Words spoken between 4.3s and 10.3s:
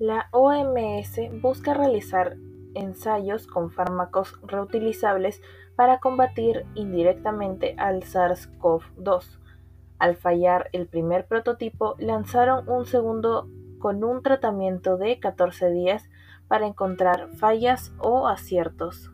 reutilizables para combatir indirectamente al SARS-CoV-2. Al